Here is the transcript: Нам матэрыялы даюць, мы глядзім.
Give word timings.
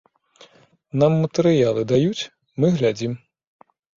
Нам 1.01 1.11
матэрыялы 1.25 1.83
даюць, 1.93 2.23
мы 2.65 2.75
глядзім. 2.79 3.13